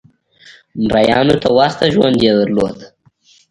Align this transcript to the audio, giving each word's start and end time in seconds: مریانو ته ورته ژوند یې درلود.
مریانو 0.89 1.35
ته 1.41 1.49
ورته 1.57 1.83
ژوند 1.93 2.17
یې 2.25 2.31
درلود. 2.39 2.77